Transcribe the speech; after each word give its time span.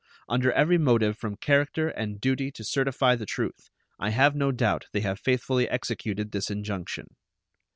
Under 0.27 0.51
every 0.51 0.79
motive 0.79 1.15
from 1.15 1.35
character 1.37 1.89
and 1.89 2.19
duty 2.19 2.49
to 2.53 2.63
certify 2.63 3.13
the 3.15 3.27
truth, 3.27 3.69
I 3.99 4.09
have 4.09 4.35
no 4.35 4.51
doubt 4.51 4.87
they 4.93 5.01
have 5.01 5.19
faithfully 5.19 5.69
executed 5.69 6.31
this 6.31 6.49
injunction. 6.49 7.15